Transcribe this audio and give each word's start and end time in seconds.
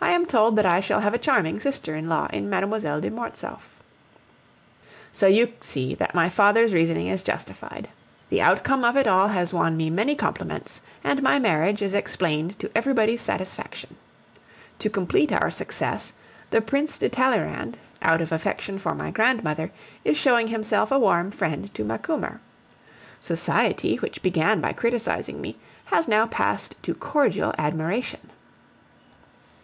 I 0.00 0.10
am 0.12 0.26
told 0.26 0.56
that 0.56 0.66
I 0.66 0.80
shall 0.80 0.98
have 1.00 1.14
a 1.14 1.18
charming 1.18 1.60
sister 1.60 1.94
in 1.94 2.08
law 2.08 2.26
in 2.32 2.50
Mlle. 2.50 3.00
de 3.02 3.10
Mortsauf. 3.10 3.78
So 5.12 5.28
you 5.28 5.52
see 5.60 5.94
that 5.94 6.14
my 6.14 6.28
father's 6.28 6.72
reasoning 6.74 7.06
is 7.06 7.22
justified. 7.22 7.88
The 8.30 8.40
outcome 8.40 8.82
of 8.82 8.96
it 8.96 9.06
all 9.06 9.28
has 9.28 9.54
won 9.54 9.76
me 9.76 9.88
many 9.90 10.16
compliments, 10.16 10.80
and 11.04 11.22
my 11.22 11.38
marriage 11.38 11.82
is 11.82 11.94
explained 11.94 12.58
to 12.58 12.70
everybody's 12.74 13.20
satisfaction. 13.22 13.94
To 14.80 14.90
complete 14.90 15.30
our 15.32 15.50
success, 15.50 16.14
the 16.48 16.62
Prince 16.62 16.98
de 16.98 17.08
Talleyrand, 17.10 17.76
out 18.02 18.22
of 18.22 18.32
affection 18.32 18.76
for 18.78 18.94
my 18.94 19.12
grandmother, 19.12 19.70
is 20.02 20.16
showing 20.16 20.48
himself 20.48 20.90
a 20.90 20.98
warm 20.98 21.30
friend 21.30 21.72
to 21.74 21.84
Macumer. 21.84 22.40
Society, 23.20 23.96
which 23.96 24.22
began 24.22 24.60
by 24.60 24.72
criticising 24.72 25.40
me, 25.40 25.58
has 25.84 26.08
now 26.08 26.26
passed 26.26 26.74
to 26.82 26.94
cordial 26.94 27.54
admiration. 27.56 28.30